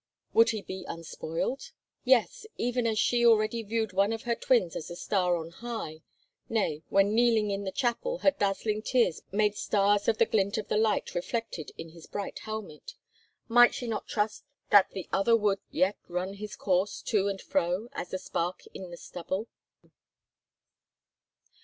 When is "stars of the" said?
9.55-10.25